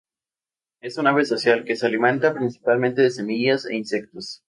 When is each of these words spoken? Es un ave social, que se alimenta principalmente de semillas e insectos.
Es 0.81 0.97
un 0.97 1.05
ave 1.05 1.25
social, 1.25 1.63
que 1.63 1.75
se 1.75 1.85
alimenta 1.85 2.33
principalmente 2.33 3.03
de 3.03 3.11
semillas 3.11 3.65
e 3.67 3.75
insectos. 3.75 4.39